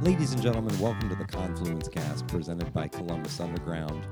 [0.00, 4.06] Ladies and gentlemen, welcome to the Confluence Cast presented by Columbus Underground.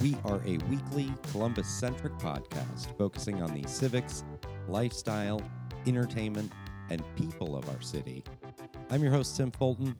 [0.00, 4.24] We are a weekly Columbus centric podcast focusing on the civics,
[4.66, 5.42] lifestyle,
[5.86, 6.50] entertainment,
[6.88, 8.24] and people of our city.
[8.88, 9.94] I'm your host, Tim Fulton.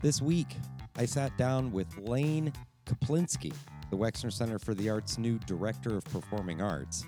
[0.00, 0.54] This week,
[0.96, 2.52] I sat down with Lane
[2.86, 3.52] Czaplinski,
[3.90, 7.04] the Wexner Center for the Arts' new Director of Performing Arts.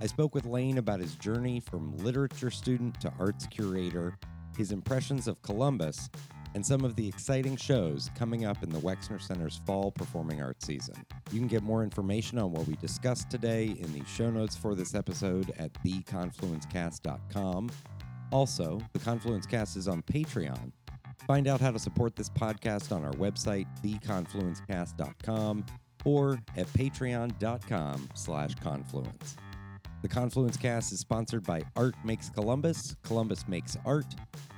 [0.00, 4.16] I spoke with Lane about his journey from literature student to arts curator,
[4.56, 6.08] his impressions of Columbus,
[6.54, 10.66] and some of the exciting shows coming up in the Wexner Center's fall performing arts
[10.66, 10.94] season.
[11.32, 14.74] You can get more information on what we discussed today in the show notes for
[14.74, 17.70] this episode at theconfluencecast.com.
[18.30, 20.72] Also, the Confluence Cast is on Patreon.
[21.26, 25.66] Find out how to support this podcast on our website, theconfluencecast.com,
[26.04, 29.36] or at patreon.com slash confluence.
[30.00, 34.06] The Confluence Cast is sponsored by Art Makes Columbus, Columbus Makes Art,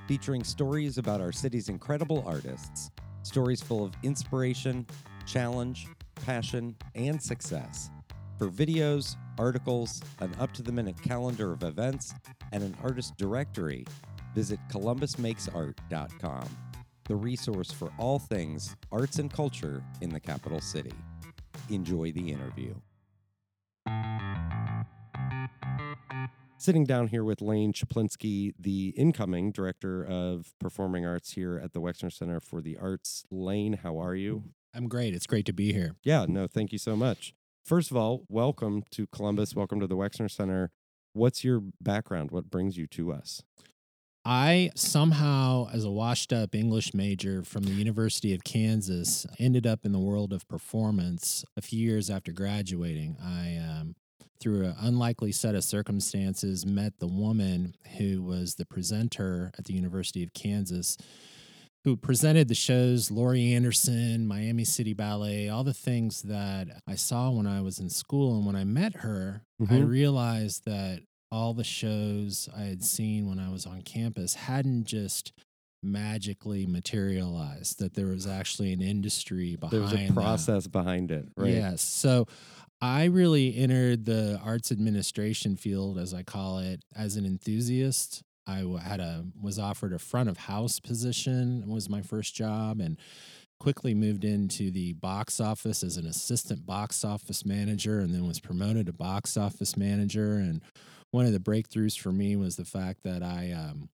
[0.07, 2.91] featuring stories about our city's incredible artists,
[3.23, 4.85] stories full of inspiration,
[5.25, 5.87] challenge,
[6.25, 7.89] passion, and success.
[8.37, 12.13] For videos, articles, an up to the minute calendar of events,
[12.51, 13.83] and an artist directory,
[14.35, 16.49] visit columbusmakesart.com,
[17.05, 20.93] the resource for all things arts and culture in the capital city.
[21.69, 22.75] Enjoy the interview.
[26.61, 31.81] Sitting down here with Lane Czaplinski, the incoming director of performing arts here at the
[31.81, 33.23] Wexner Center for the Arts.
[33.31, 34.43] Lane, how are you?
[34.71, 35.15] I'm great.
[35.15, 35.95] It's great to be here.
[36.03, 37.33] Yeah, no, thank you so much.
[37.65, 39.55] First of all, welcome to Columbus.
[39.55, 40.69] Welcome to the Wexner Center.
[41.13, 42.29] What's your background?
[42.29, 43.41] What brings you to us?
[44.23, 49.83] I somehow, as a washed up English major from the University of Kansas, ended up
[49.83, 53.17] in the world of performance a few years after graduating.
[53.19, 53.95] I um,
[54.39, 59.73] through an unlikely set of circumstances, met the woman who was the presenter at the
[59.73, 60.97] University of Kansas,
[61.83, 67.31] who presented the shows Laurie Anderson, Miami City Ballet, all the things that I saw
[67.31, 68.35] when I was in school.
[68.37, 69.73] And when I met her, mm-hmm.
[69.73, 71.01] I realized that
[71.31, 75.31] all the shows I had seen when I was on campus hadn't just
[75.83, 80.71] magically materialized that there was actually an industry behind there was a process that.
[80.71, 82.27] behind it right yes so
[82.81, 88.23] I really entered the arts administration field, as I call it, as an enthusiast.
[88.47, 92.97] I had a was offered a front of house position was my first job, and
[93.59, 98.39] quickly moved into the box office as an assistant box office manager, and then was
[98.39, 100.33] promoted to box office manager.
[100.33, 100.63] And
[101.11, 103.89] one of the breakthroughs for me was the fact that I um,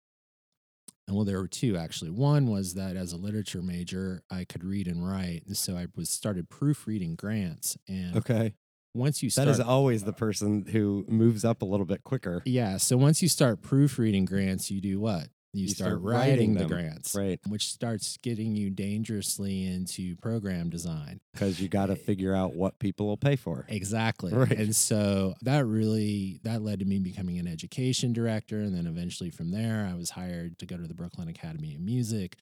[1.08, 2.12] and well, there were two actually.
[2.12, 6.10] One was that as a literature major, I could read and write, so I was
[6.10, 7.78] started proofreading grants.
[7.88, 8.54] And okay,
[8.96, 12.42] once you start, that is always the person who moves up a little bit quicker.
[12.46, 12.78] Yeah.
[12.78, 15.28] So once you start proofreading grants, you do what?
[15.56, 17.40] You, you start, start, writing, the grants, right?
[17.48, 22.56] Which starts getting you dangerously into program design because you got to eh, figure out
[22.56, 23.66] what people will pay for.
[23.70, 24.52] Exactly, right.
[24.52, 29.30] and so that really that led to me becoming an education director, and then eventually
[29.30, 32.36] from there, I was hired to go to the Brooklyn Academy of Music,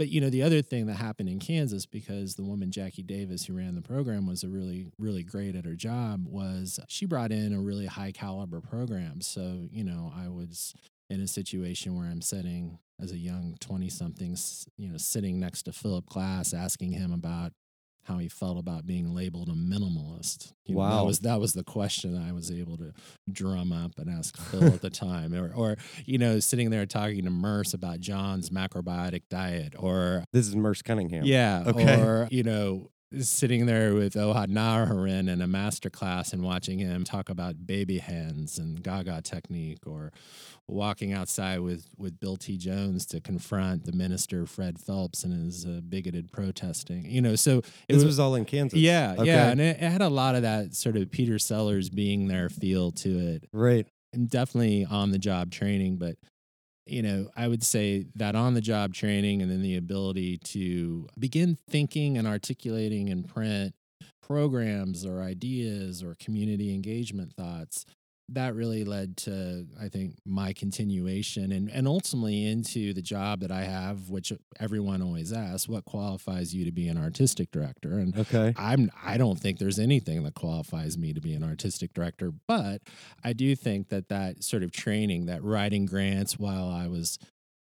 [0.00, 3.44] but you know, the other thing that happened in Kansas because the woman Jackie Davis
[3.44, 7.30] who ran the program was a really really great at her job was she brought
[7.30, 9.20] in a really high caliber program.
[9.20, 10.74] So, you know, I was
[11.10, 14.38] in a situation where I'm sitting as a young 20 something,
[14.78, 17.52] you know, sitting next to Philip Glass asking him about
[18.04, 20.52] how he felt about being labeled a minimalist.
[20.64, 22.92] You know, wow, that was that was the question I was able to
[23.30, 27.24] drum up and ask Phil at the time, or or you know, sitting there talking
[27.24, 32.42] to Merce about John's macrobiotic diet, or this is Merce Cunningham, yeah, okay, or you
[32.42, 37.66] know, sitting there with Ohad Naharin in a master class and watching him talk about
[37.66, 40.12] baby hands and Gaga technique, or
[40.68, 42.56] walking outside with, with Bill T.
[42.56, 47.04] Jones to confront the minister Fred Phelps and his uh, bigoted protesting.
[47.06, 48.78] You know, so it was, was, all in Kansas.
[48.78, 49.26] Yeah, okay.
[49.26, 52.48] yeah, and it, it, had a lot of that sort of Peter Sellers being there
[52.48, 53.48] feel to it.
[53.52, 56.16] Right, and definitely on the job training, but
[56.90, 61.06] you know, I would say that on the job training and then the ability to
[61.18, 63.74] begin thinking and articulating in print
[64.22, 67.84] programs or ideas or community engagement thoughts
[68.32, 73.50] that really led to i think my continuation and, and ultimately into the job that
[73.50, 77.98] i have which everyone always asks what qualifies you to be an artistic director?
[77.98, 78.54] And okay.
[78.56, 82.82] I'm i don't think there's anything that qualifies me to be an artistic director but
[83.24, 87.18] i do think that that sort of training that writing grants while i was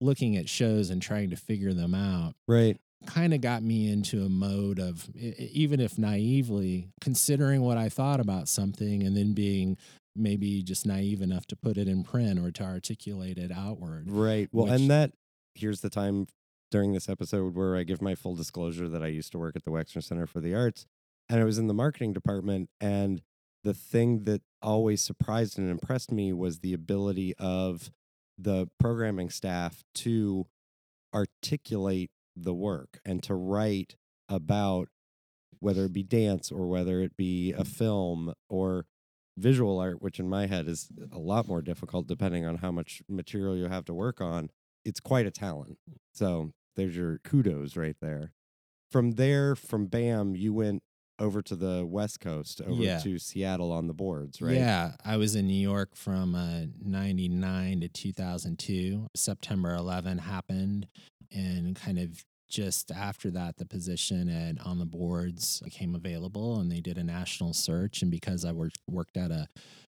[0.02, 2.78] looking at shows and trying to figure them out right.
[3.06, 8.20] kind of got me into a mode of even if naively considering what I thought
[8.20, 9.78] about something and then being
[10.16, 14.10] maybe just naive enough to put it in print or to articulate it outward.
[14.10, 14.50] Right.
[14.52, 15.14] Well, Which- and that
[15.56, 16.28] here's the time
[16.72, 19.64] during this episode where I give my full disclosure that I used to work at
[19.64, 20.86] the Wexner Center for the Arts
[21.28, 23.22] and I was in the marketing department and
[23.64, 27.92] the thing that always surprised and impressed me was the ability of
[28.38, 30.48] the programming staff to
[31.14, 33.96] articulate the work and to write
[34.30, 34.88] about
[35.60, 38.86] whether it be dance or whether it be a film or
[39.40, 43.02] visual art, which in my head is a lot more difficult depending on how much
[43.10, 44.50] material you have to work on.
[44.86, 45.78] It's quite a talent.
[46.14, 48.34] So there's your kudos right there.
[48.92, 50.82] From there, from BAM, you went
[51.20, 53.00] over to the West Coast, over Yeah.
[53.00, 54.56] to Seattle on the boards, right?
[54.56, 59.08] Yeah, I was in New York from uh, 99 to 2002.
[59.16, 60.88] September 11 happened,
[61.32, 66.72] and kind of just after that, the position at On the Boards became available, and
[66.72, 68.02] they did a national search.
[68.02, 69.48] And because I worked, worked at a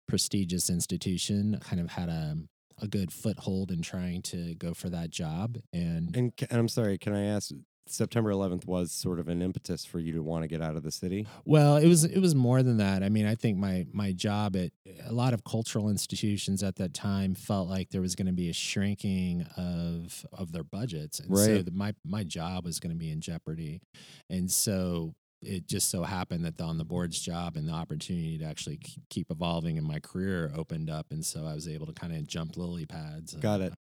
[0.07, 2.37] prestigious institution, kind of had a,
[2.81, 5.57] a good foothold in trying to go for that job.
[5.73, 7.51] And And, and I'm sorry, can I ask?
[7.87, 10.83] September 11th was sort of an impetus for you to want to get out of
[10.83, 11.27] the city.
[11.45, 13.03] Well, it was it was more than that.
[13.03, 14.71] I mean, I think my my job at
[15.05, 18.49] a lot of cultural institutions at that time felt like there was going to be
[18.49, 21.65] a shrinking of of their budgets, and so Right.
[21.65, 23.81] the, my my job was going to be in jeopardy,
[24.29, 28.37] and so it just so happened that the on the board's job and the opportunity
[28.39, 28.79] to actually
[29.09, 32.25] keep evolving in my career opened up, and so I was able to kind of
[32.25, 33.35] jump lily pads.
[33.35, 33.73] Got it.
[33.73, 33.75] Uh,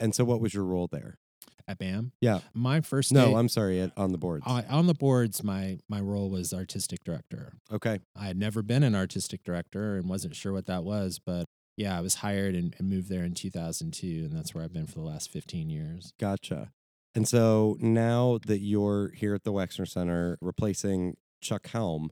[0.00, 1.18] and so, what was your role there?
[1.66, 2.12] At BAM.
[2.20, 2.40] Yeah.
[2.52, 4.44] my first No, day- I'm sorry, at, on the boards.
[4.46, 5.42] I- on the boards.
[5.42, 7.52] My my role was artistic director.
[7.72, 8.00] okay.
[8.16, 11.46] I had never been an artistic director and wasn't sure what that was, but
[11.76, 14.86] yeah, I was hired and, and moved there in 2002, and that's where I've been
[14.86, 16.12] for the last 15 years.
[16.20, 16.70] Gotcha.
[17.16, 22.10] And so now that you're here at the Wexner Center replacing Chuck Helm,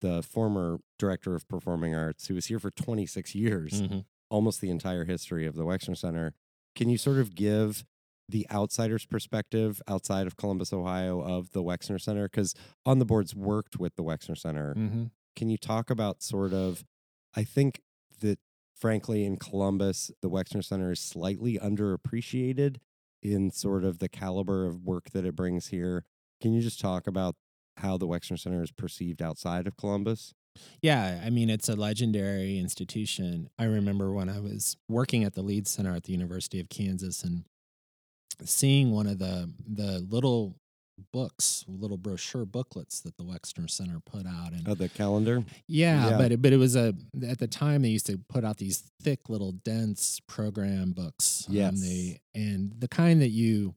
[0.00, 4.04] the former director of performing arts, who was here for 26 years, Mhm.
[4.30, 6.34] almost the entire history of the Wexner Center,
[6.76, 7.84] can you sort of give
[8.30, 12.24] the outsider's perspective outside of Columbus, Ohio, of the Wexner Center?
[12.28, 12.54] Because
[12.84, 14.74] on the boards worked with the Wexner Center.
[14.74, 15.10] Mhm.
[15.36, 16.84] Can you talk about sort of,
[17.34, 17.80] I think
[18.20, 18.38] that
[18.74, 22.76] frankly in Columbus, the Wexner Center is slightly underappreciated
[23.22, 26.04] in sort of the caliber of work that it brings here.
[26.40, 27.36] Can you just talk about
[27.76, 30.34] how the Wexner Center is perceived outside of Columbus?
[30.82, 33.50] Yeah, I mean, it's a legendary institution.
[33.58, 37.22] I remember when I was working at the Lied Center at the University of Kansas
[37.22, 37.44] and
[38.48, 40.56] seeing one of the the little
[41.12, 45.42] books, little brochure booklets that the Wexner Center put out, and Oh, the calendar?
[45.66, 46.18] Yeah, Yeah.
[46.18, 46.94] but it, but it was a
[47.26, 51.46] at the time they used to put out these thick little dense program books.
[51.48, 51.80] um, Yes.
[51.80, 53.74] they and the kind that you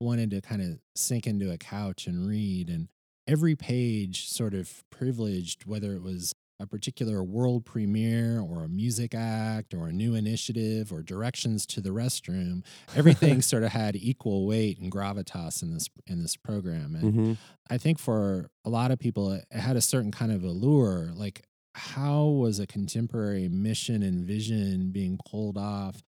[0.00, 2.88] wanted to kind of sink into a couch and read, and
[3.28, 9.14] every page sort of privileged whether it was a particular world premiere or a music
[9.14, 12.62] act or a new initiative or directions to the restroom.
[12.94, 17.32] Everything sort of had equal weight and gravitas in this in this program, and Mm-hmm.
[17.70, 21.10] I think for a lot of people, it had a certain kind of allure.
[21.14, 21.42] Like,
[21.74, 26.02] how was a contemporary mission and vision being pulled off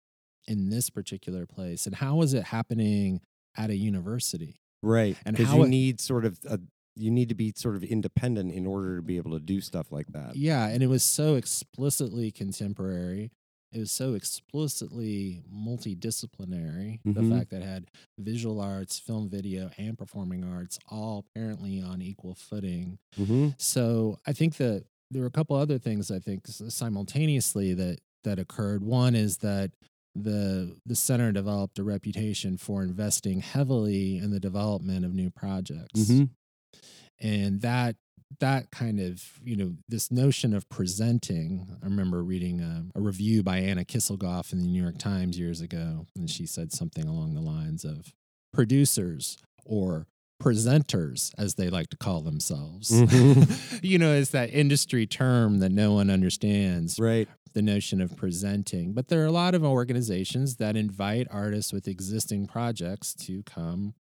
[0.46, 1.86] in this particular place?
[1.86, 3.20] And how was it happening
[3.56, 4.60] at a university?
[4.82, 5.16] Right.
[5.26, 6.60] And how you it- need sort of a,
[6.96, 9.92] you need to be sort of independent in order to be able to do stuff
[9.92, 10.34] like that.
[10.34, 10.66] Yeah.
[10.66, 13.30] And it was so explicitly contemporary.
[13.72, 17.00] It was so explicitly multidisciplinary.
[17.04, 17.14] Mhm.
[17.14, 22.00] The fact that it had visual arts, film, video, and performing arts all apparently on
[22.00, 22.98] equal footing.
[23.18, 23.48] Mm-hmm.
[23.58, 28.38] So I think that there were a couple other things I think simultaneously that that
[28.38, 28.82] occurred.
[28.82, 29.72] One is that
[30.14, 36.00] the the center developed a reputation for investing heavily in the development of new projects,
[36.00, 36.24] Mm-hmm.
[37.20, 37.96] And that
[38.40, 41.66] that kind of you know this notion of presenting.
[41.82, 45.60] I remember reading a, a review by Anna Kisselgoff in the New York Times years
[45.60, 48.12] ago, and she said something along the lines of
[48.52, 50.06] producers or
[50.42, 53.80] presenters as they like to call themselves Mhm.
[53.82, 57.26] you know it's that industry term that no one understands Right.
[57.54, 61.88] the notion of presenting but there are a lot of organizations that invite artists with
[61.88, 63.94] existing projects to come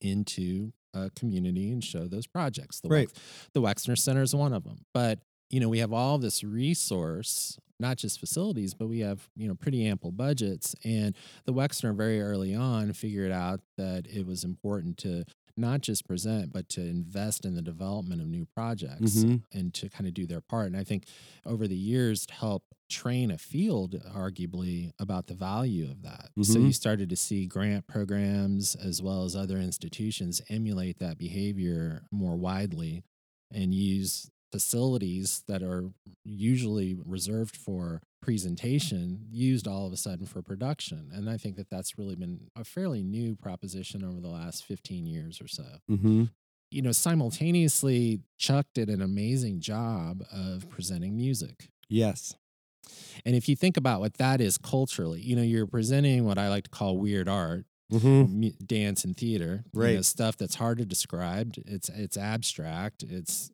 [0.00, 0.72] into
[1.04, 2.80] a community and show those projects.
[2.80, 3.08] The, Right.
[3.08, 5.18] Wex- the wexner center is one of them but
[5.50, 9.54] you know we have all this resource not just facilities but we have you know
[9.54, 10.74] pretty ample budgets.
[10.84, 15.24] And the wexner very early on figured out that it was important to
[15.56, 19.42] not just present but to invest in the development of new projects Mhm.
[19.52, 21.06] and to kind of do their part and i think
[21.44, 26.58] over the years to help train a field arguably about the value of that so
[26.58, 26.66] Mhm.
[26.66, 32.36] you started to see grant programs as well as other institutions emulate that behavior more
[32.36, 33.02] widely
[33.50, 35.84] and use facilities that are
[36.24, 41.10] usually reserved for presentation used all of a sudden for production.
[41.12, 45.04] And I think that that's really been a fairly new proposition over the last 15
[45.06, 45.64] years or so.
[45.90, 46.24] Mm-hmm.
[46.70, 51.68] You know, simultaneously, Chuck did an amazing job of presenting music.
[51.90, 52.34] Yes.
[53.26, 56.48] And if you think about what that is culturally, you know, you're presenting what I
[56.48, 58.48] like to call weird art, Mm-hmm.
[58.66, 60.04] dance and theater, you know, Right.
[60.04, 61.54] stuff that's hard to describe.
[61.66, 63.04] It's it's abstract.
[63.04, 63.52] It's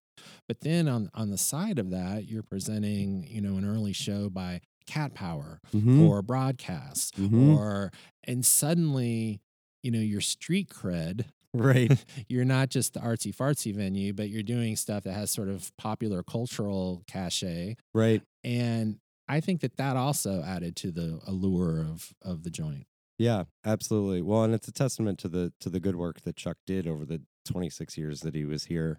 [0.48, 4.28] but then on on the side of that, you're presenting, you know, an early show
[4.28, 6.00] by Cat Power Mm-hmm.
[6.02, 7.54] or broadcast Mhm.
[7.56, 7.90] or
[8.24, 9.40] and suddenly,
[9.82, 11.24] you know, your street cred
[11.54, 12.04] right.
[12.28, 15.70] you're not just the artsy fartsy venue, but you're doing stuff that has sort of
[15.76, 17.76] popular cultural cachet.
[17.94, 18.22] Right.
[18.42, 18.98] And
[19.28, 22.86] I think that that also added to the allure of of the joint.
[23.18, 24.20] Yeah, absolutely.
[24.22, 27.04] Well, and it's a testament to the to the good work that Chuck did over
[27.04, 28.98] the 26 years that he was here.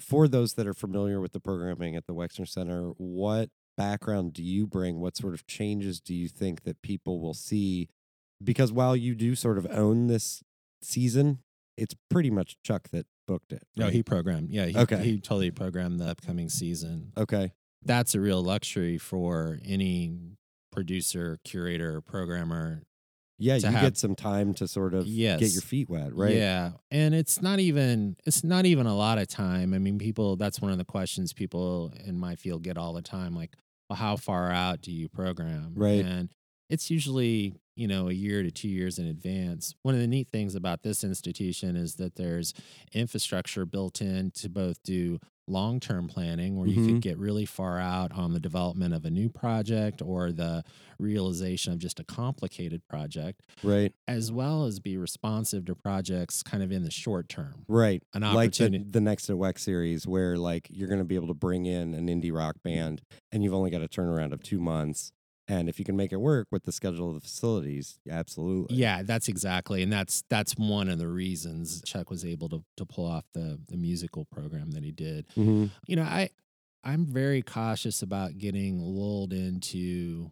[0.00, 4.42] For those that are familiar with the programming at the Wexner Center, what background do
[4.42, 5.00] you bring?
[5.00, 7.88] What sort of changes do you think that people will see?
[8.42, 10.42] Because while you do sort of own this
[10.82, 11.40] season,
[11.76, 13.62] it's pretty much Chuck that booked it.
[13.76, 14.50] No, he programmed.
[14.50, 15.02] Yeah, he, Okay.
[15.04, 17.12] he totally programmed the upcoming season.
[17.16, 17.52] okay.
[17.82, 20.36] That's a real luxury for any
[20.70, 22.82] producer, curator, programmer.
[23.40, 25.06] Yeah, you have- get some time to sort of
[25.38, 26.34] get your feet wet, right?
[26.36, 29.74] Yeah, and it's not even it's not even a lot of time.
[29.74, 30.36] I mean, people.
[30.36, 33.34] That's one of the questions people in my field get all the time.
[33.34, 33.56] Like,
[33.88, 35.72] well, how far out do you program?
[35.74, 36.04] Right.
[36.04, 36.28] And
[36.68, 39.74] it's usually you know a year to two years in advance.
[39.82, 42.52] One of the neat things about this institution is that there's
[42.92, 45.18] infrastructure built in to both do
[45.48, 46.86] long term planning where you Mhm.
[46.86, 50.62] could get really far out on the development of a new project or the
[50.98, 53.92] realization of just a complicated project Right.
[54.06, 57.64] as well as be responsive to projects kind of in the short term.
[57.66, 58.02] Right.
[58.12, 58.84] An like the, opportunity.
[58.90, 62.06] the next Wex series where like you're going to be able to bring in an
[62.08, 63.00] indie rock band
[63.32, 65.10] and you've only got a turnaround of two months
[65.50, 69.02] and if you can make it work with the schedule of the facilities absolutely Yeah,
[69.02, 73.06] that's exactly, and that's that's one of the reasons Chuck was able to to pull
[73.06, 75.26] off the the musical program that he did.
[75.34, 76.30] hmm You know, I
[76.84, 80.30] I'm very cautious about getting lulled into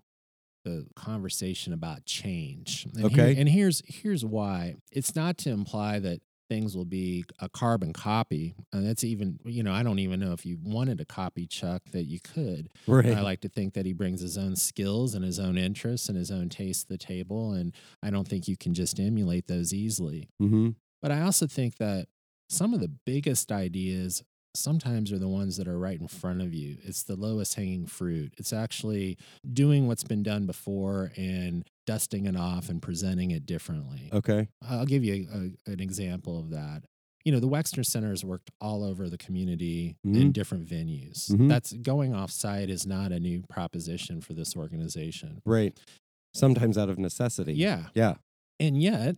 [0.64, 2.86] the conversation about change.
[2.86, 3.36] And here- Okay.
[3.40, 4.76] and here's here's why.
[4.92, 8.54] It's not to imply that things will be a carbon copy.
[8.72, 11.82] And that's even, you know, I don't even know if you wanted to copy Chuck
[11.92, 12.68] that you could.
[12.86, 16.08] right I like to think that he brings his own skills and his own interests
[16.08, 17.52] and his own taste to the table.
[17.52, 20.28] And I don't think you can just emulate those easily.
[20.38, 20.70] hmm
[21.02, 22.08] But I also think that
[22.48, 24.22] some of the biggest ideas
[24.54, 26.78] sometimes are the ones that are right in front of you.
[26.82, 28.34] It's the lowest hanging fruit.
[28.38, 29.16] It's actually
[29.52, 34.10] doing what's been done before and dusting it off and presenting it differently.
[34.12, 36.82] okay I'll give you a, an example of that.
[37.24, 40.32] You know, the Wexner Center has worked all over the community in Mhm.
[40.32, 41.30] different venues.
[41.30, 41.48] Mhm.
[41.48, 45.40] That's going off site is not a new proposition for this organization.
[45.44, 45.78] right
[46.34, 47.88] sometimes out of necessity Yeah.
[47.94, 48.16] yeah
[48.60, 49.16] And yet,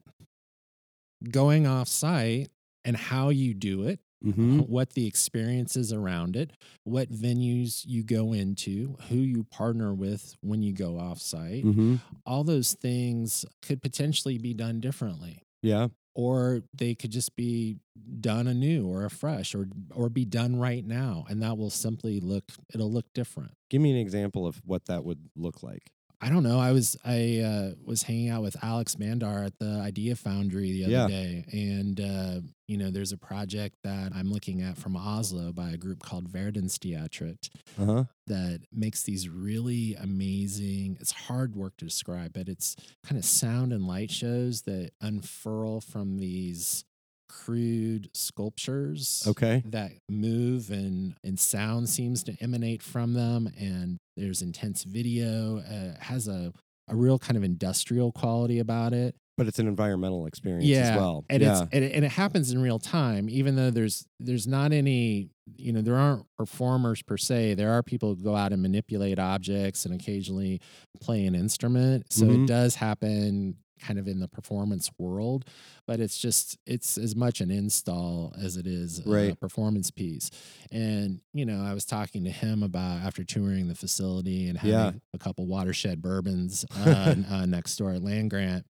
[1.31, 2.49] going off site
[2.85, 6.53] and how you do it, hmm what the experience is around it,
[6.85, 11.97] what venues you go into, who you partner with when you go off site, hmm
[12.27, 15.43] all those things could potentially be done differently.
[15.63, 15.89] yeah.
[16.15, 17.79] Or they could just be
[18.21, 22.45] done anew or afresh or or be done right now and that will simply look
[22.75, 23.53] it'll look different.
[23.71, 26.97] Give me an example of what that would look like i don't know i was
[27.05, 31.07] i uh, was hanging out with alex Bandar at the idea foundry the other Yeah.
[31.09, 35.71] day and uh, you know there's a project that i'm looking at from oslo by
[35.71, 37.49] a group called verdensteatret
[37.79, 43.25] uh-huh that makes these really amazing it's hard work to describe but it's kind of
[43.25, 46.85] sound and light shows that unfurl from these
[47.31, 54.43] crude sculptures okay that move and and sound seems to emanate from them and there's
[54.43, 56.53] intense video uh, has a
[56.89, 60.97] a real kind of industrial quality about it but it's an environmental experience yeah, as
[60.97, 63.31] well and yeah it's and it, and it happens in real time.
[63.31, 67.55] Even though there's there's not any, you know, there aren't performers per se.
[67.55, 70.61] There are people who go out and manipulate objects and occasionally
[71.01, 72.13] play an instrument.
[72.13, 72.43] So Mhm.
[72.45, 75.45] it does happen kind of in the performance world,
[75.87, 79.01] but it's just it's as much an install as it is
[79.33, 80.31] a performance piece.
[80.71, 84.73] And you know, I was talking to him about after touring the facility and having
[84.75, 84.93] Yeah.
[85.15, 88.67] a couple watershed bourbons uh, uh, next door at Land Grant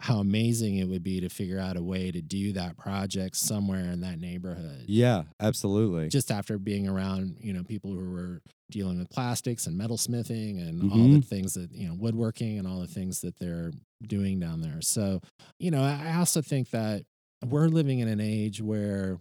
[0.00, 3.90] how amazing it would be to figure out a way to do that project somewhere
[3.90, 4.84] in that neighborhood.
[4.86, 8.40] yeah absolutely Just after being around, you know, people who were
[8.70, 11.20] dealing with plastics and metal smithing and all Mhm.
[11.20, 13.72] the things that, you know, woodworking and all the things that they're
[14.06, 14.80] doing down there.
[14.82, 15.20] So,
[15.58, 17.04] you know, I also think that
[17.46, 19.18] we're living in an age where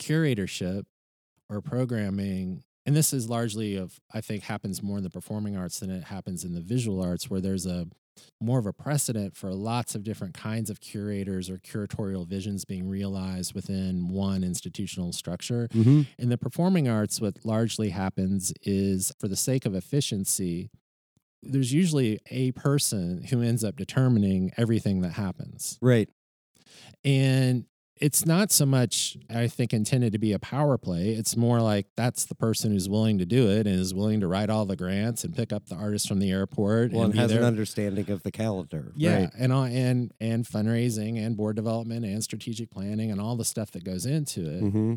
[0.00, 0.84] curatorship
[1.50, 5.80] or programming and this is largely of i think happens more in the performing arts
[5.80, 7.86] than it happens in the visual arts where there's a
[8.40, 12.88] more of a precedent for lots of different kinds of curators or curatorial visions being
[12.88, 16.02] realized within one institutional structure Mm-hmm.
[16.18, 20.70] in the performing arts what largely happens is for the sake of efficiency
[21.42, 26.08] there's usually a person who ends up determining everything that happens Right.
[27.04, 27.64] and
[28.00, 31.10] it's not so much, I think, intended to be a power play.
[31.10, 34.26] It's more like that's the person who's willing to do it and is willing to
[34.28, 36.92] write all the grants and pick up the artists from the airport.
[36.92, 38.92] Well, and has an understanding of the calendar.
[38.96, 39.30] yeah, Right.
[39.38, 43.70] and all, and and fundraising and board development and strategic planning and all the stuff
[43.72, 44.62] that goes into it.
[44.62, 44.94] Mm-hmm.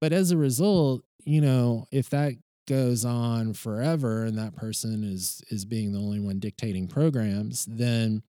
[0.00, 2.34] But as a result, you know, if that
[2.66, 8.22] goes on forever and that person is is being the only one dictating programs, then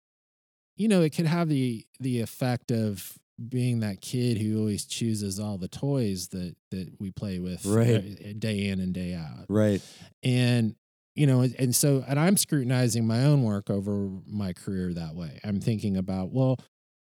[0.77, 3.17] you know, it could have the the effect of
[3.49, 8.17] being that kid who always chooses all the toys that that we play with Right.
[8.25, 9.45] uh, day in and day out.
[9.49, 9.81] Right.
[10.23, 10.75] And
[11.15, 15.39] you know, and so and I'm scrutinizing my own work over my career that way.
[15.43, 16.57] I'm thinking about, well,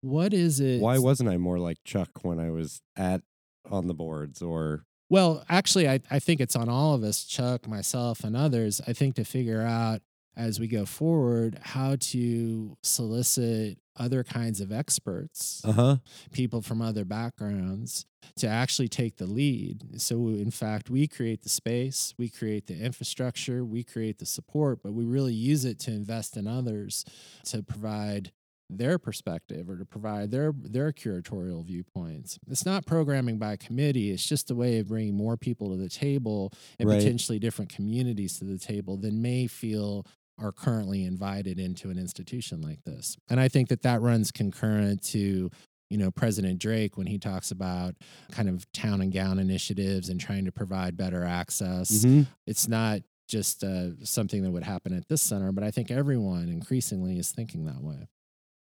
[0.01, 3.21] what is it Why wasn't I more like Chuck when I was at
[3.69, 7.67] on the boards or Well, actually, I, I think it's on all of us, Chuck,
[7.67, 10.01] myself, and others, I think to figure out
[10.39, 15.97] as we go forward how to solicit other kinds of experts, uh huh
[16.31, 18.05] people from other backgrounds,
[18.37, 20.01] to actually take the lead.
[20.01, 24.81] So, in fact, we create the space, we create the infrastructure, we create the support,
[24.83, 27.05] but we really use it to invest in others
[27.45, 28.31] to provide
[28.71, 32.37] their perspective or to provide their their curatorial viewpoints.
[32.47, 34.11] It's not programming by committee.
[34.11, 36.91] It's just a way of bringing more people to the table and Right.
[36.91, 40.05] potentially different communities to the table than may feel
[40.41, 43.17] are currently invited into an institution like this.
[43.29, 45.49] And I think that that runs concurrent to
[45.89, 47.95] you know President Drake when he talks about
[48.31, 52.05] kind of town and gown initiatives and trying to provide better access.
[52.05, 52.27] Mhm.
[52.45, 56.49] It's not just uh, something that would happen at this center, but I think everyone
[56.49, 58.07] increasingly is thinking that way.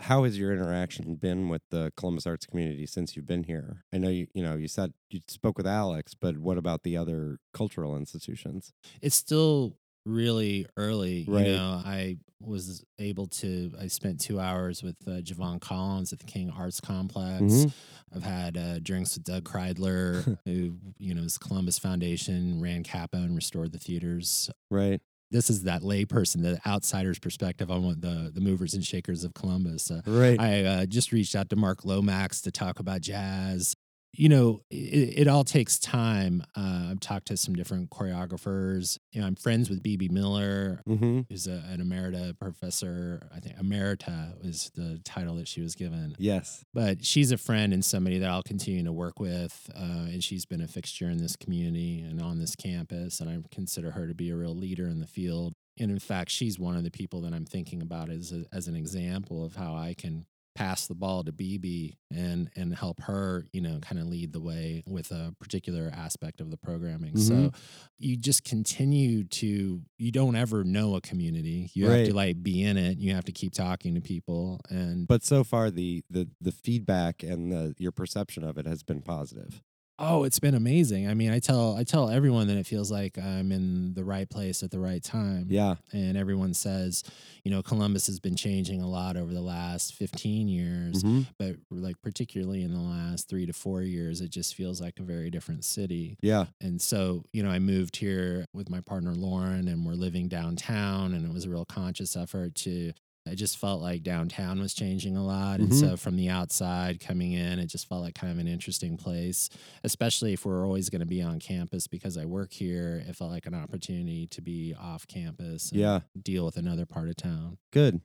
[0.00, 3.84] How has your interaction been with the Columbus arts community since you've been here?
[3.92, 6.96] I know you you know you said you spoke with Alex, but what about the
[6.96, 8.72] other cultural institutions?
[9.00, 11.24] it's still really early.
[11.28, 11.46] Right.
[11.46, 13.72] You know, I was able to.
[13.80, 17.42] I spent two hours with uh, Javon Collins at the King Arts Complex.
[17.42, 17.72] Mhm.
[18.14, 23.16] I've had uh, drinks with Doug Kridler, who you know is Columbus Foundation, ran CAPA
[23.16, 24.48] and restored the theaters.
[24.70, 25.00] Right.
[25.32, 29.34] This is that layperson, the outsider's perspective on what the the movers and shakers of
[29.34, 29.90] Columbus.
[29.90, 30.38] Uh, Right.
[30.40, 33.74] I uh, just reached out to Mark Lomax to talk about jazz.
[34.16, 36.42] You know, it, it all takes time.
[36.56, 38.98] Uh, I've talked to some different choreographers.
[39.12, 41.20] You know, I'm friends with Bebe Miller, mm-hmm.
[41.28, 43.28] who's a, an emerita professor.
[43.34, 46.14] I think emerita was the title that she was given.
[46.18, 46.64] Yes.
[46.72, 49.70] But she's a friend and somebody that I'll continue to work with.
[49.74, 53.20] Uh, and she's been a fixture in this community and on this campus.
[53.20, 55.54] And I consider her to be a real leader in the field.
[55.78, 58.66] And in fact, she's one of the people that I'm thinking about as, a, as
[58.66, 60.24] an example of how I can
[60.56, 64.40] pass the ball to Bebe and and help her, you know, kind of lead the
[64.40, 67.16] way with a particular aspect of the programming.
[67.16, 67.54] So Mhm.
[67.98, 71.70] you just continue to you don't ever know a community.
[71.74, 72.98] You have to like be in it.
[72.98, 77.22] You have to keep talking to people and But so far the the the feedback
[77.22, 79.62] and the your perception of it has been positive.
[79.98, 81.08] Oh, it's been amazing.
[81.08, 84.28] I mean, I tell I tell everyone that it feels like I'm in the right
[84.28, 85.46] place at the right time.
[85.48, 85.76] Yeah.
[85.90, 87.02] And everyone says,
[87.44, 91.26] you know, Columbus has been changing a lot over the last 15 years, Mhm.
[91.38, 95.02] but like particularly in the last 3 to 4 years, it just feels like a
[95.02, 96.18] very different city.
[96.20, 96.46] Yeah.
[96.60, 101.14] And so, you know, I moved here with my partner Lauren and we're living downtown
[101.14, 102.92] and it was a real conscious effort to
[103.28, 105.60] I just felt like downtown was changing a lot.
[105.60, 105.80] And Mhm.
[105.80, 109.48] so from the outside coming in, it just felt like kind of an interesting place,
[109.84, 113.02] especially if we're always going to be on campus because I work here.
[113.06, 116.00] It felt like an opportunity to be off campus and Yeah.
[116.20, 117.58] deal with another part of town.
[117.72, 118.00] Good.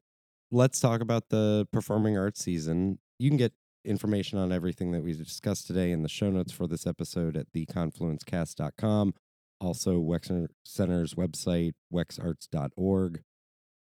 [0.50, 3.00] Let's talk about the performing arts season.
[3.20, 3.54] You can get
[3.86, 7.52] information on everything that we discussed today in the show notes for this episode at
[7.52, 9.14] theconfluencecast.com.
[9.60, 13.24] Also, Wexner Center's website, wexarts.org.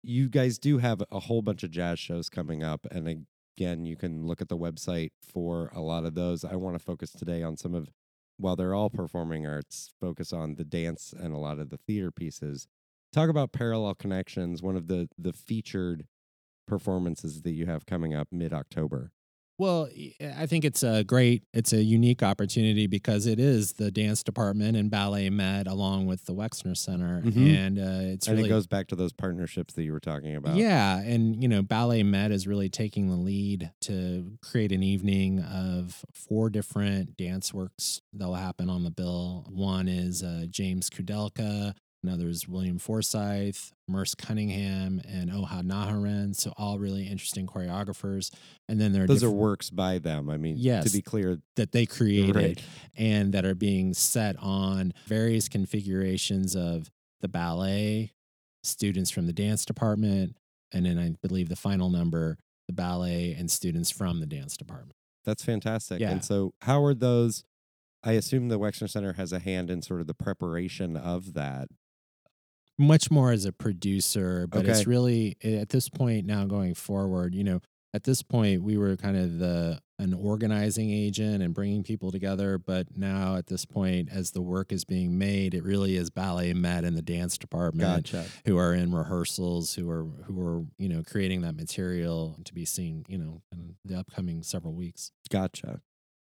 [0.02, 2.86] You guys do have a whole bunch of jazz shows coming up.
[2.90, 3.26] And
[3.58, 6.44] again, you can look at the website for a lot of those.
[6.44, 7.90] I want to focus today on some of,
[8.38, 12.10] while they're all performing arts, focus on the dance and a lot of the theater
[12.10, 12.66] pieces.
[13.12, 16.06] Talk about Parallel Connections, one of the the featured
[16.66, 19.12] performances that you have coming up mid October.
[19.60, 19.90] Well,
[20.38, 24.74] I think it's a great, it's a unique opportunity because it is the dance department
[24.74, 27.54] and BalletMet along with the Wexner Center, Mhm.
[27.54, 30.34] and uh, it's and really it goes back to those partnerships that you were talking
[30.34, 30.56] about.
[30.56, 36.06] Yeah, and you know, BalletMet is really taking the lead to create an evening of
[36.14, 39.44] four different dance works that will happen on the bill.
[39.50, 43.56] One is uh, James Kudelka, another there's William Forsythe,
[43.88, 46.34] Merce Cunningham, and Ohad Naharin.
[46.34, 48.32] So all really interesting choreographers.
[48.68, 50.30] And then there are Those are works by them.
[50.30, 52.62] I mean, yes, to be clear, that they created right.
[52.96, 58.12] and that are being set on various configurations of the ballet,
[58.62, 60.36] students from the dance department,
[60.72, 64.94] and then I believe the final number, the ballet and students from the dance department.
[65.24, 66.00] That's fantastic.
[66.00, 66.10] Yeah.
[66.10, 67.44] And so, how are those?
[68.02, 71.68] I assume the Wexner Center has a hand in sort of the preparation of that.
[72.80, 77.44] Much more as a producer, but it's really at this point now going forward, you
[77.44, 77.60] know,
[77.92, 82.56] at this point we were kind of the an organizing agent and bringing people together
[82.56, 86.86] but now at this point as the work is being made it really is BalletMet
[86.86, 88.24] and the dance department Gotcha.
[88.46, 92.64] who are in rehearsals, who are who are you know creating that material to be
[92.64, 95.12] seen, you know, in the upcoming several weeks.
[95.28, 95.80] Gotcha.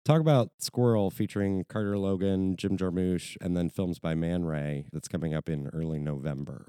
[0.07, 5.09] Talk about SQÜRL featuring Carter Logan, Jim Jarmusch, and then films by Man Ray that's
[5.09, 6.65] coming up in early November.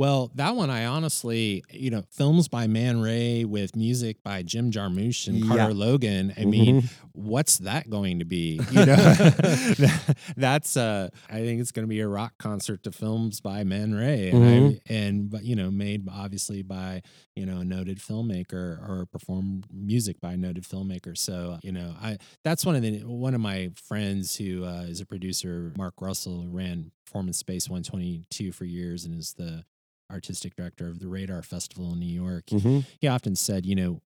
[0.00, 4.70] Well, that one I honestly, you know, films by Man Ray with music by Jim
[4.70, 5.78] Jarmusch and Carter Yeah.
[5.78, 6.32] Logan.
[6.38, 6.90] I mean, Mhm.
[7.12, 8.58] what's that going to be?
[8.70, 8.96] You know,
[10.38, 13.92] that's uh, I think it's going to be a rock concert to films by Man
[13.92, 14.76] Ray, and Mhm.
[14.76, 17.02] I, and but you know, made obviously by
[17.36, 21.14] you know a noted filmmaker or performed music by a noted filmmaker.
[21.14, 25.02] So you know, I that's one of the one of my friends who uh, is
[25.02, 29.66] a producer, Mark Russell, ran Performance Space 122 for years and is the
[30.10, 32.84] artistic director of the Radar Festival in New York Mhm.
[33.00, 34.00] he often said, you know,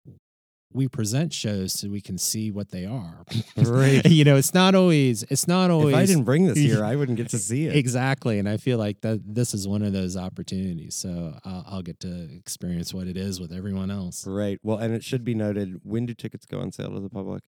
[0.74, 3.24] we present shows so we can see what they are.
[3.58, 4.04] Right.
[4.10, 6.96] you know, it's not always, it's not always If I didn't bring this here, I
[6.96, 7.76] wouldn't get to see it.
[7.76, 8.38] exactly.
[8.38, 10.94] And I feel like that this is one of those opportunities.
[10.94, 14.26] So I'll, I'll get to experience what it is with everyone else.
[14.26, 14.58] Right.
[14.62, 17.42] Well, and it should be noted when do tickets go on sale to the public?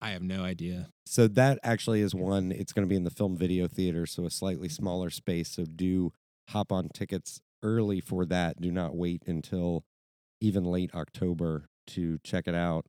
[0.00, 0.90] I have no idea.
[1.06, 2.52] So that actually is one.
[2.52, 5.48] It's going to be in the film video theater, so a slightly smaller space.
[5.50, 6.12] So do
[6.50, 8.60] hop on tickets early for that.
[8.60, 9.84] Do not wait until
[10.40, 12.86] even late October to check it out.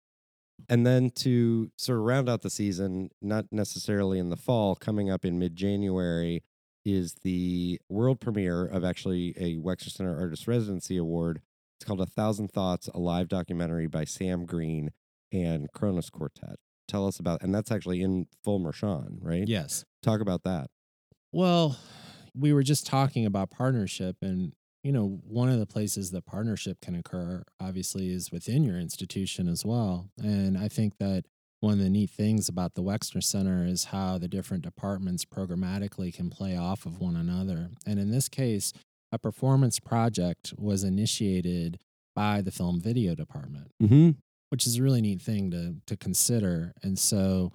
[0.67, 5.09] And then to sort of round out the season, not necessarily in the fall, coming
[5.09, 6.43] up in mid January
[6.85, 11.41] is the world premiere of actually a Wexner Center Artist Residency Award.
[11.79, 14.91] It's called A Thousand Thoughts, a live documentary by Sam Green
[15.31, 16.57] and Kronos Quartet.
[16.87, 19.47] Tell us about, and that's actually in full Mershon, right?
[19.47, 19.85] Yes.
[20.01, 20.67] Talk about that.
[21.31, 21.77] Well,
[22.35, 26.79] we were just talking about partnership and you know, one of the places that partnership
[26.81, 30.09] can occur obviously is within your institution as well.
[30.17, 31.25] And I think that
[31.59, 36.13] one of the neat things about the Wexner Center is how the different departments programmatically
[36.13, 37.69] can play off of one another.
[37.85, 38.71] And in this case,
[39.11, 41.79] a performance project was initiated
[42.15, 44.11] by the film video department, Mm-hmm.
[44.49, 46.71] which is a really neat thing to to consider.
[46.81, 47.51] And so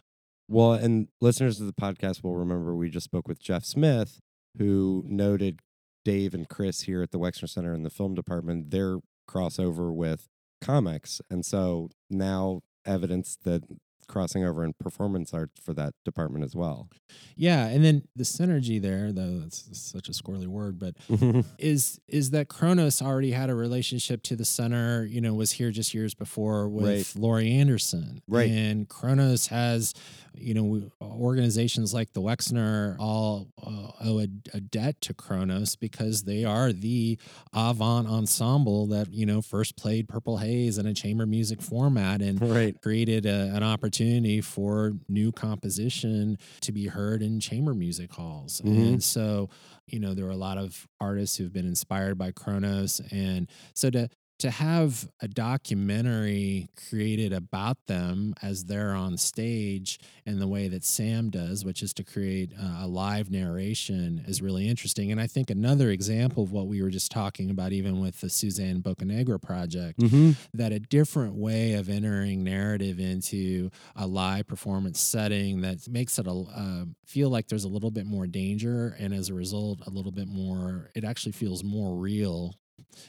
[0.49, 4.21] Well, and listeners of the podcast will remember we just spoke with Jeff Smith,
[4.59, 5.61] who noted
[6.05, 10.29] Dave and Chris here at the Wexner Center in the film department, their crossover with
[10.61, 11.21] comics.
[11.31, 13.63] And so now evidence that
[14.05, 16.89] crossing over in performance art for that department as well.
[17.37, 20.95] yeah, and then the synergy there, though that's such a squirrely word, but
[21.59, 25.71] is is that Kronos already had a relationship to the center, you know, was here
[25.71, 27.13] just years before with Right.
[27.17, 28.21] Laurie Anderson.
[28.29, 28.51] Right.
[28.51, 29.95] And Kronos has,
[30.35, 36.25] you know, organizations like the Wexner all uh, owe a, a debt to Kronos because
[36.25, 37.19] they are the
[37.55, 42.41] avant ensemble that, you know, first played Purple Haze in a chamber music format and
[42.43, 42.81] right.
[42.83, 43.94] created a, an opportunity
[44.41, 48.61] for new composition to be heard in chamber music halls.
[48.63, 48.89] Mhm.
[48.89, 49.49] And so,
[49.87, 53.01] you know, there are a lot of artists who've been inspired by Kronos.
[53.11, 60.39] And so to to have a documentary created about them as they're on stage in
[60.41, 64.69] the way that Sam does, which is to create uh, a live narration, is really
[64.69, 65.13] interesting.
[65.13, 68.29] And I think another example of what we were just talking about, even with the
[68.31, 70.33] Suzanne Bocanegra project, Mm-hmm.
[70.55, 76.27] that a different way of entering narrative into a live performance setting that makes it
[76.27, 79.91] a uh, feel like there's a little bit more danger and as a result a
[79.91, 82.55] little bit more it actually feels more real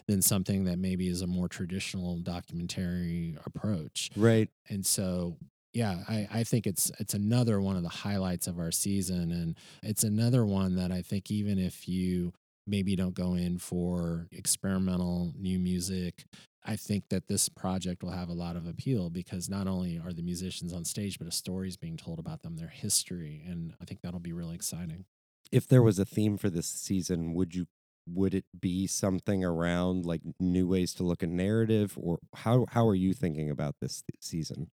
[0.08, 4.50] than something that maybe is a more traditional documentary approach Right.
[4.70, 5.38] and so
[5.74, 9.58] yeah I, I think it's it's another one of the highlights of our season and
[9.84, 12.34] it's another one that i think even if you
[12.68, 16.26] maybe don't go in for experimental new music.
[16.64, 20.12] I think that this project will have a lot of appeal because not only are
[20.14, 23.44] the musicians on stage, but a story is being told about them, their history.
[23.48, 25.06] And I think that'll be really exciting.
[25.52, 27.68] If there was a theme for this season, would you
[28.08, 32.88] would it be something around like new ways to look at narrative or how how
[32.88, 34.70] are you thinking about this season?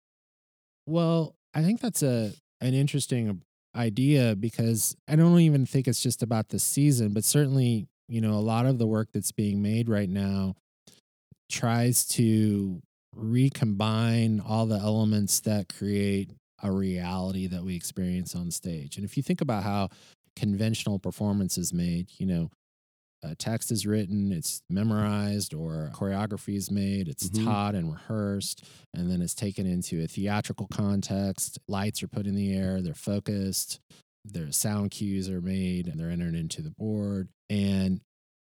[0.85, 3.41] Well, I think that's a an interesting
[3.75, 8.33] idea because I don't even think it's just about the season, but certainly, you know,
[8.33, 10.55] a lot of the work that's being made right now
[11.49, 12.81] tries to
[13.15, 18.97] recombine all the elements that create a reality that we experience on stage.
[18.97, 19.89] And if you think about how
[20.35, 22.51] conventional performance is made, you know,
[23.23, 27.45] a text is written, it's memorized, or choreography is made, it's mm-hmm.
[27.45, 31.59] taught and rehearsed, and then it's taken into a theatrical context.
[31.67, 33.79] Lights are put in the air, they're focused,
[34.25, 37.29] their sound cues are made, and they're entered into the board.
[37.49, 38.01] And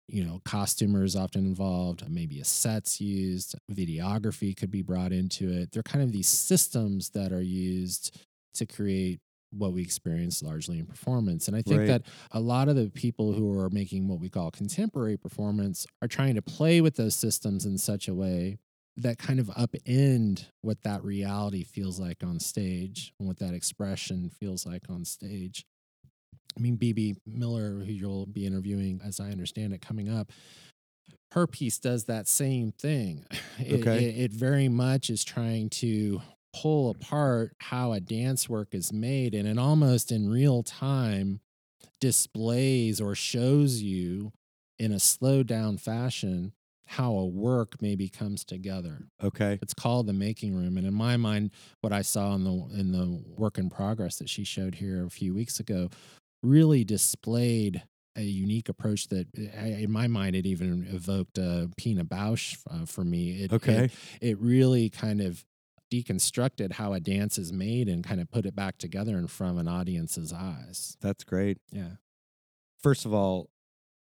[0.08, 5.71] you know, costumers often involved, maybe a set's used, videography could be brought into it.
[5.71, 8.15] They're kind of these systems that are used
[8.56, 9.19] to create
[9.58, 11.48] what we experience largely in performance.
[11.48, 11.88] And I think right.
[11.88, 16.08] that a lot of the people who are making what we call contemporary performance are
[16.08, 18.58] trying to play with those systems in such a way
[18.98, 24.30] that kind of upend what that reality feels like on stage and what that expression
[24.30, 25.65] feels like on stage.
[26.58, 30.32] I mean, Bebe Miller, who you'll be interviewing, as I understand it, coming up,
[31.32, 33.26] her piece does that same thing.
[33.58, 34.04] It, okay.
[34.04, 36.22] it, it very much is trying to
[36.62, 41.39] pull apart how a dance work is made and it almost in real time
[42.00, 44.32] displays or shows you
[44.80, 46.54] in a slowed down fashion
[46.88, 49.08] how a work maybe comes together.
[49.24, 49.58] Okay.
[49.62, 52.91] It's called the making room and in my mind what I saw in the in
[52.91, 55.89] the work in progress that she showed here a few weeks ago
[56.44, 57.84] really displayed
[58.15, 63.04] a unique approach that, in my mind, it even evoked uh, Pina Bausch uh, for
[63.04, 63.44] me.
[63.44, 63.86] It, okay.
[63.86, 63.91] It,
[64.22, 65.44] it, really kind of
[65.91, 69.54] deconstructed how a dance is made and kind of put it back together in front
[69.54, 70.98] of an audience's eyes.
[71.02, 71.58] That's great.
[71.71, 71.98] Yeah.
[72.82, 73.50] First of all,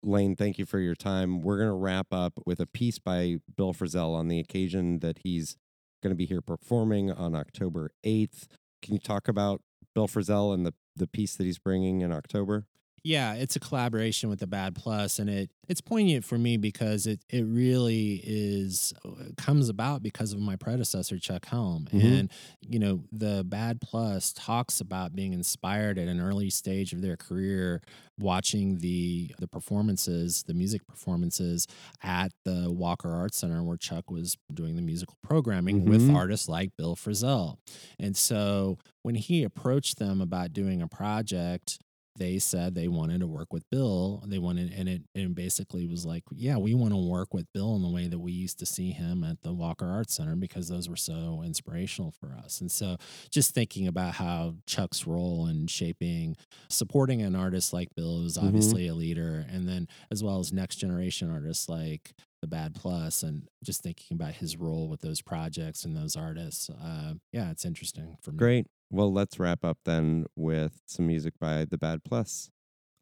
[0.03, 1.43] Lane, thank you for your time.
[1.43, 5.19] We're going to wrap up with a piece by Bill Frisell on the occasion that
[5.25, 5.57] he's
[6.03, 8.47] going to be here performing on October 8th.
[8.83, 9.61] Can you talk about
[9.95, 12.67] Bill Frisell and the the piece that he's bringing in October?
[13.03, 17.07] Yeah, it's a collaboration with the Bad Plus, and it it's poignant for me because
[17.07, 22.07] it it really is uh, comes about because of my predecessor Chuck Helm, mm-hmm.
[22.07, 27.01] and you know the Bad Plus talks about being inspired at an early stage of
[27.01, 27.81] their career,
[28.19, 31.67] watching the the performances, the music performances
[32.03, 35.91] at the Walker Arts Center where Chuck was doing the musical programming mm-hmm.
[35.91, 37.57] with artists like Bill Frisell,
[37.99, 41.79] and so when he approached them about doing a project
[42.21, 44.23] they said they wanted to work with Bill.
[44.27, 47.75] They wanted, and it, and basically was like, yeah, we want to work with Bill
[47.77, 50.69] in the way that we used to see him at the Walker Arts Center because
[50.69, 52.61] those were so inspirational for us.
[52.61, 52.99] And so
[53.31, 56.37] just thinking about how Chuck's role in shaping,
[56.69, 58.47] supporting an artist like Bill, who's mm-hmm.
[58.47, 58.93] obviously mm-hmm.
[58.93, 63.49] a leader, and then as well as next generation artists like the Bad Plus, and
[63.63, 66.71] just thinking about his role with those projects and those artists.
[66.71, 68.39] Uh, yeah, it's interesting for me.
[68.39, 68.67] Great.
[68.91, 72.51] Well, let's wrap up then with some music by The Bad Plus.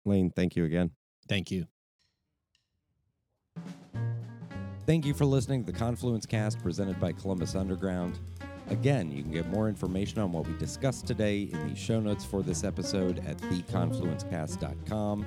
[0.04, 0.90] Lane, thank you again.
[1.28, 1.66] Thank you.
[4.86, 8.18] Thank you for listening to the Confluence Cast presented by Columbus Underground.
[8.70, 12.24] Again, you can get more information on what we discussed today in the show notes
[12.24, 15.26] for this episode at theconfluencecast.com.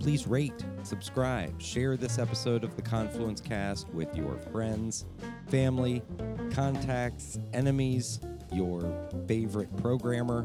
[0.00, 5.04] Please rate, subscribe, share this episode of the Confluence Cast with your friends,
[5.48, 6.02] family,
[6.52, 8.20] contacts, enemies,
[8.52, 10.44] your favorite programmer.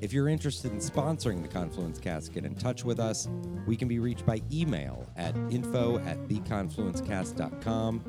[0.00, 3.28] If you're interested in sponsoring the Confluence Cast, get in touch with us.
[3.66, 8.04] We can be reached by email at info at theconfluencecast.com.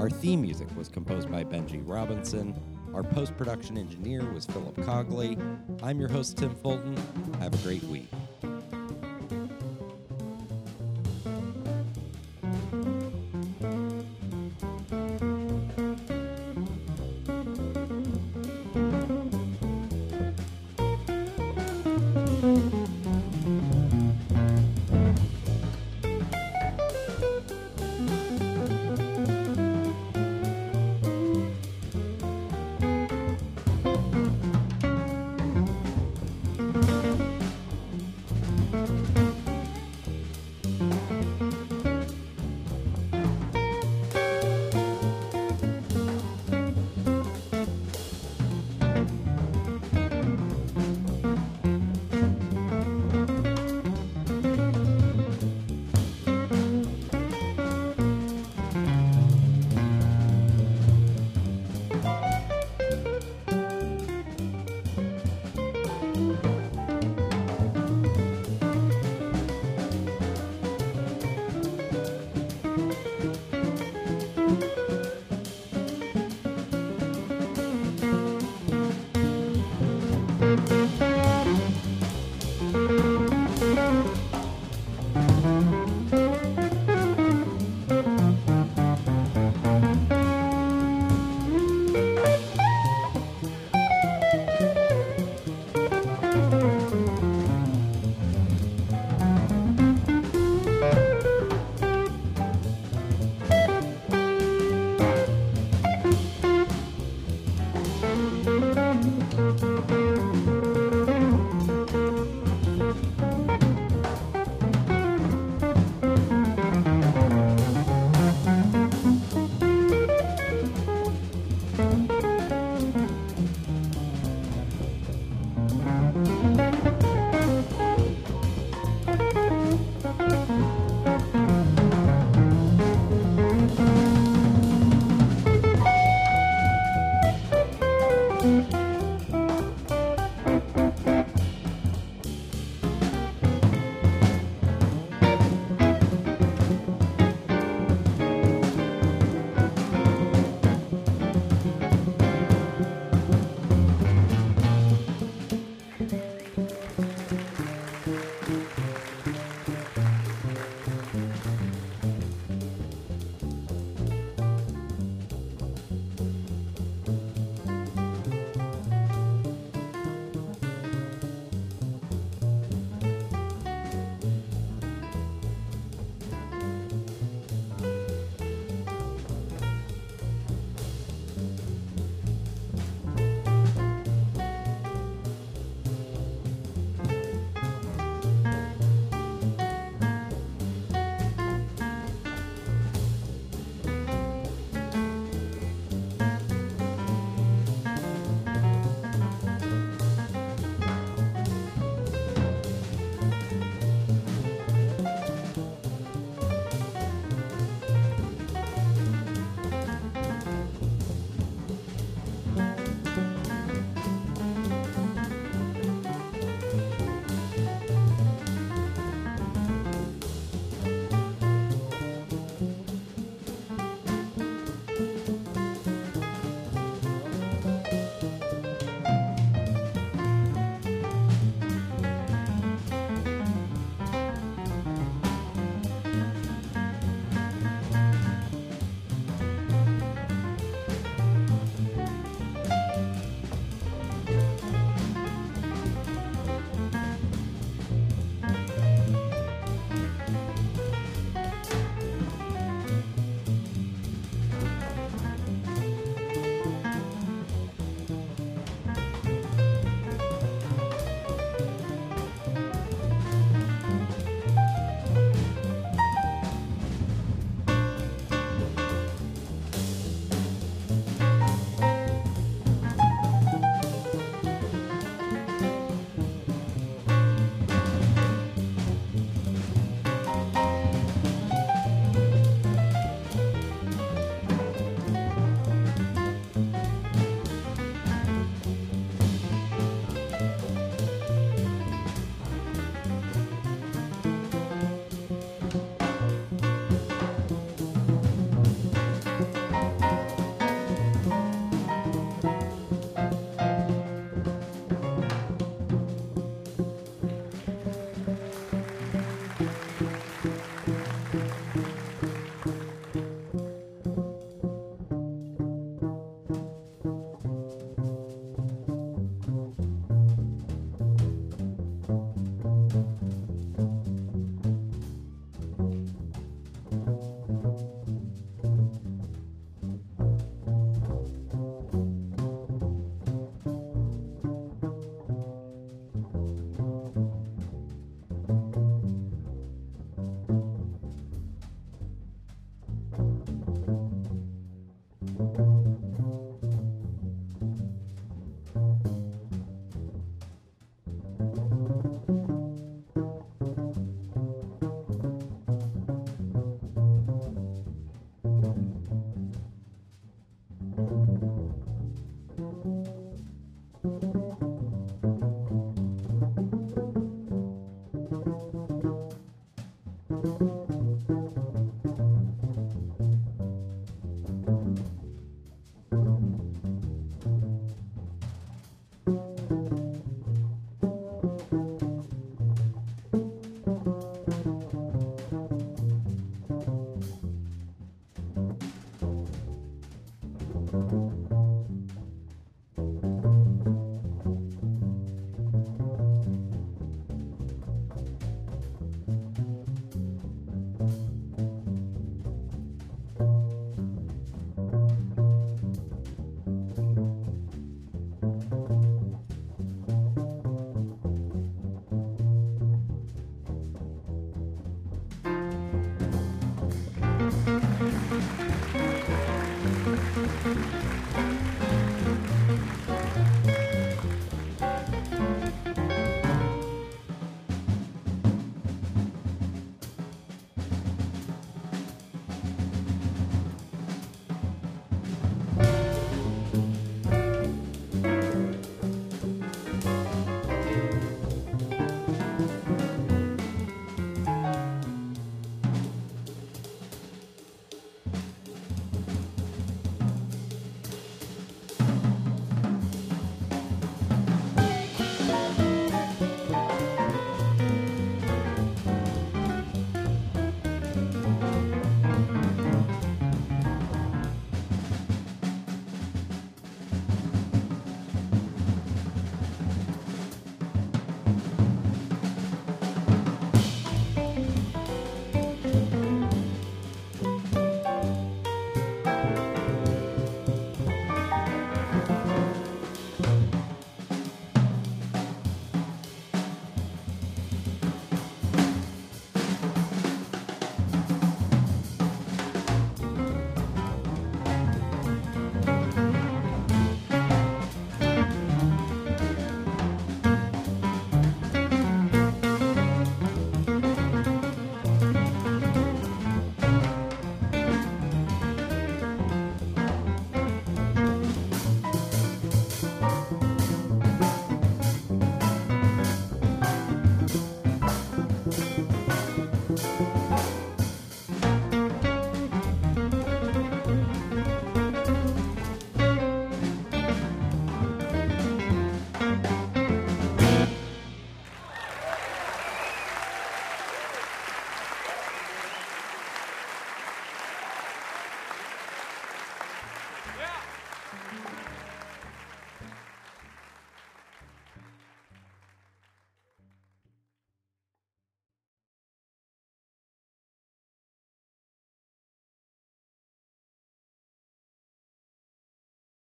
[0.00, 2.58] Our theme music was composed by Benji Robinson.
[2.94, 5.36] Our post production engineer was Philip Cogley.
[5.82, 6.96] I'm your host, Tim Fulton.
[7.40, 8.08] Have a great week.